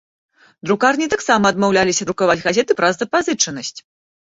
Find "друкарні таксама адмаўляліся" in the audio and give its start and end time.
0.67-2.03